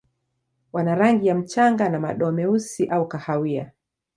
Wana 0.73 0.95
rangi 0.95 1.27
ya 1.27 1.35
mchanga 1.35 1.89
na 1.89 1.99
madoa 1.99 2.31
meusi 2.31 2.87
au 2.87 3.07
kahawia. 3.07 3.71